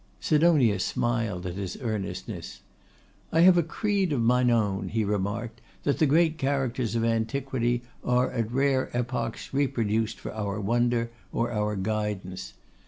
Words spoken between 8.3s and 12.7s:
at rare epochs reproduced for our wonder, or our guidance.